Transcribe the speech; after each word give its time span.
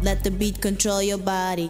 Let 0.00 0.22
the 0.22 0.30
beat 0.30 0.60
control 0.60 1.02
your 1.02 1.18
body. 1.18 1.68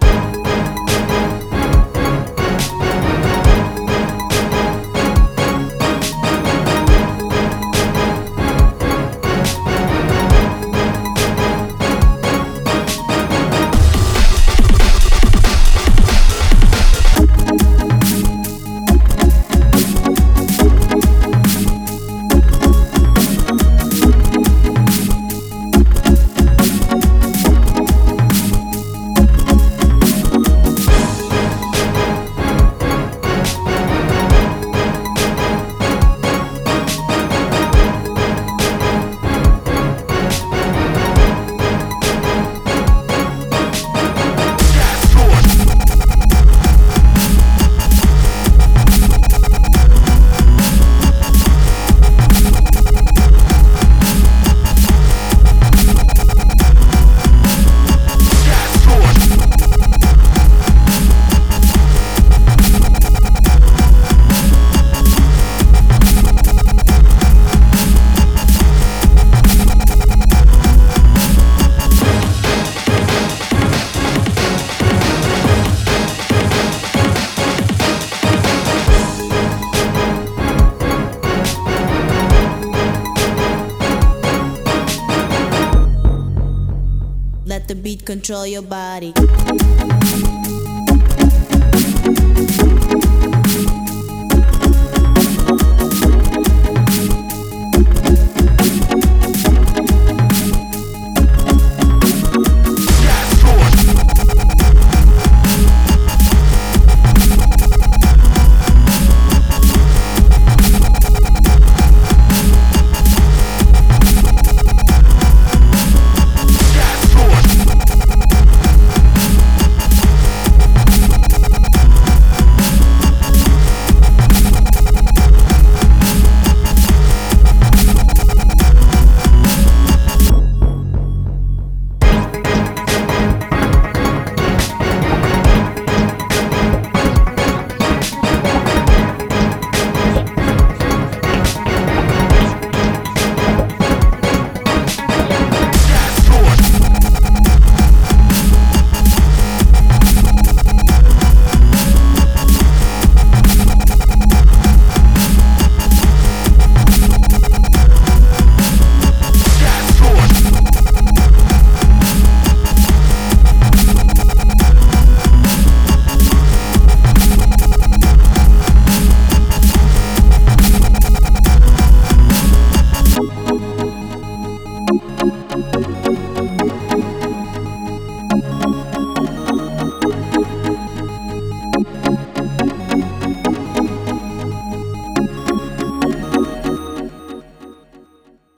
The 87.69 87.75
beat 87.75 88.07
control 88.07 88.47
your 88.47 88.63
body. 88.63 89.13